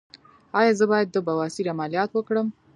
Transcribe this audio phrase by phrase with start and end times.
[0.59, 2.47] ایا زه باید د بواسیر عملیات وکړم؟